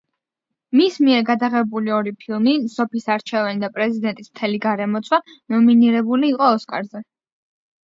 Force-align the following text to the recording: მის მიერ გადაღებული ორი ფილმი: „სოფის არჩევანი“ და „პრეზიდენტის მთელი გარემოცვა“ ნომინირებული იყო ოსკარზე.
მის 0.77 0.95
მიერ 1.01 1.25
გადაღებული 1.27 1.93
ორი 1.97 2.13
ფილმი: 2.23 2.55
„სოფის 2.77 3.05
არჩევანი“ 3.17 3.63
და 3.65 3.71
„პრეზიდენტის 3.77 4.33
მთელი 4.33 4.65
გარემოცვა“ 4.67 5.23
ნომინირებული 5.31 6.35
იყო 6.37 6.51
ოსკარზე. 6.59 7.07